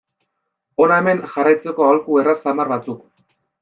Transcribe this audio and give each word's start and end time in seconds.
Hona 0.85 0.97
hemen 1.03 1.23
jarraitzeko 1.35 1.87
aholku 1.91 2.21
erraz 2.25 2.39
samar 2.45 2.77
batzuk. 2.77 3.09